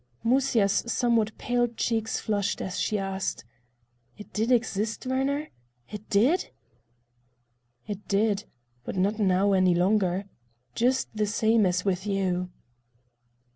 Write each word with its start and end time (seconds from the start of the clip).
Musya's 0.23 0.83
somewhat 0.91 1.37
paled 1.37 1.77
cheeks 1.77 2.19
flushed 2.19 2.59
as 2.59 2.79
she 2.79 2.97
asked: 2.97 3.43
"It 4.17 4.33
did 4.33 4.51
exist, 4.51 5.05
Werner? 5.05 5.49
It 5.91 6.09
did?" 6.09 6.49
"It 7.85 8.07
did. 8.07 8.45
But 8.83 8.95
not 8.97 9.19
now 9.19 9.53
any 9.53 9.75
longer. 9.75 10.25
Just 10.73 11.15
the 11.15 11.27
same 11.27 11.67
as 11.67 11.85
with 11.85 12.07
you." 12.07 12.49